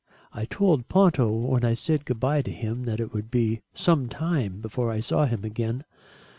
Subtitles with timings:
[0.33, 4.09] I told Ponto when I said good bye to him that it would be some
[4.09, 5.83] time before I saw him again.